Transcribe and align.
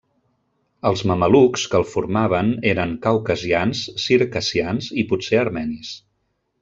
Els 0.89 1.01
mamelucs 1.09 1.65
que 1.73 1.77
el 1.81 1.85
formaven 1.91 2.49
eren 2.71 2.95
caucasians, 3.05 3.83
circassians 4.07 4.89
i 5.03 5.05
potser 5.13 5.43
armenis. 5.45 5.93